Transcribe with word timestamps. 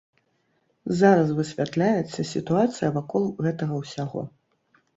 Зараз 1.01 1.29
высвятляецца 1.41 2.27
сітуацыя 2.33 2.89
вакол 2.99 3.23
гэтага 3.45 3.73
ўсяго. 3.87 4.21